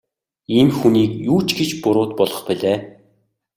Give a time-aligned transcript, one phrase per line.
[0.57, 2.77] Ийм хүнийг юу ч гэж буруут болгох билээ.